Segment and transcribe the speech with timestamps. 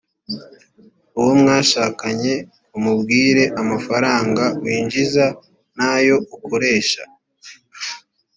[1.19, 2.33] uwo mwashakanye
[2.77, 5.25] umubwire amafaranga winjiza
[5.75, 7.01] n’ayo ukoresha